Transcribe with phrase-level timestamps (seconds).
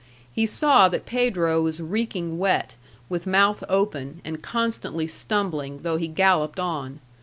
[0.33, 2.75] He saw that Pedro was reeking wet,
[3.07, 7.01] with mouth open, and constantly stumbling, though he galloped on.